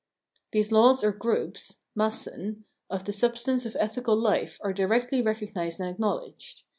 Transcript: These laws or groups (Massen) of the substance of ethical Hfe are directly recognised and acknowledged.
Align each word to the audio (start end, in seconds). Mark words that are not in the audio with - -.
These 0.51 0.71
laws 0.71 1.03
or 1.03 1.11
groups 1.11 1.77
(Massen) 1.95 2.63
of 2.89 3.05
the 3.05 3.13
substance 3.13 3.67
of 3.67 3.77
ethical 3.79 4.17
Hfe 4.19 4.57
are 4.63 4.73
directly 4.73 5.21
recognised 5.21 5.79
and 5.79 5.87
acknowledged. 5.91 6.63